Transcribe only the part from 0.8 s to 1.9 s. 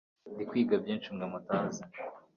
byinshi mwe mutazi